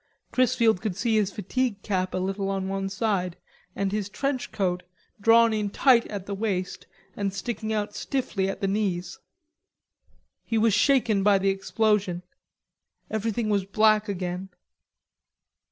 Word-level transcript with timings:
Chrisfield 0.31 0.81
could 0.81 0.95
see 0.97 1.17
his 1.17 1.31
fatigue 1.31 1.83
cap 1.83 2.15
a 2.15 2.17
little 2.17 2.49
on 2.49 2.67
one 2.67 2.89
side 2.89 3.37
and 3.75 3.91
his 3.91 4.09
trench 4.09 4.51
coat, 4.51 4.81
drawn 5.21 5.53
in 5.53 5.69
tight 5.69 6.07
at 6.07 6.25
the 6.25 6.33
waist 6.33 6.87
and 7.15 7.31
sticking 7.31 7.71
out 7.71 7.93
stiffly 7.93 8.49
at 8.49 8.61
the 8.61 8.67
knees. 8.67 9.19
He 10.43 10.57
was 10.57 10.73
shaken 10.73 11.21
by 11.21 11.37
the 11.37 11.49
explosion. 11.49 12.23
Everything 13.11 13.47
was 13.47 13.63
black 13.63 14.09
again. 14.09 14.49